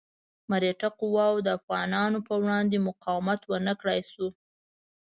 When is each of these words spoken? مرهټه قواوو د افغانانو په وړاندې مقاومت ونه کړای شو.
مرهټه 0.49 0.89
قواوو 0.99 1.43
د 1.45 1.47
افغانانو 1.59 2.19
په 2.27 2.33
وړاندې 2.41 2.85
مقاومت 2.87 3.41
ونه 3.45 3.73
کړای 3.81 4.01
شو. 4.11 4.27